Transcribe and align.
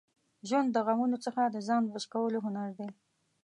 ژوند 0.47 0.69
د 0.71 0.77
غمونو 0.85 1.17
څخه 1.25 1.41
د 1.47 1.57
ځان 1.67 1.81
بچ 1.91 2.03
کولو 2.13 2.37
هنر 2.45 2.69
دی. 2.79 2.89